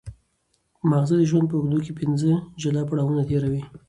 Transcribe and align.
ماغزه 0.89 1.15
د 1.19 1.23
ژوند 1.29 1.47
په 1.49 1.55
اوږدو 1.57 1.77
کې 1.85 1.91
پنځه 1.99 2.31
جلا 2.61 2.81
پړاوونه 2.89 3.21
تېروي. 3.29 3.61